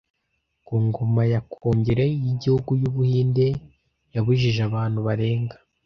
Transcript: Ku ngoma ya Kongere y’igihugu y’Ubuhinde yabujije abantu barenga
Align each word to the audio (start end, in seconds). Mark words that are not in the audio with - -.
Ku 0.65 0.75
ngoma 0.85 1.21
ya 1.31 1.39
Kongere 1.51 2.03
y’igihugu 2.21 2.71
y’Ubuhinde 2.81 3.47
yabujije 4.15 4.59
abantu 4.69 4.99
barenga 5.07 5.55